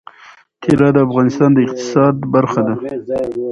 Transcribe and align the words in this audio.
طلا 0.61 0.87
د 0.93 0.97
افغانستان 1.07 1.49
د 1.53 1.57
اقتصاد 1.65 2.15
برخه 2.33 2.61
ده. 2.67 2.73